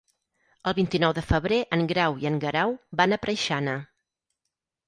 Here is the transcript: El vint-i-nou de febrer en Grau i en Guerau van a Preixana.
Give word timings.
El 0.69 0.73
vint-i-nou 0.77 1.13
de 1.17 1.23
febrer 1.31 1.59
en 1.77 1.85
Grau 1.93 2.17
i 2.23 2.31
en 2.31 2.39
Guerau 2.47 2.75
van 3.03 3.15
a 3.15 3.21
Preixana. 3.27 3.77